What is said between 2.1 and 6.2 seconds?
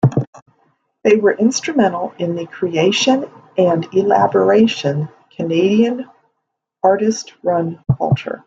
in the creation and elaboration Canadian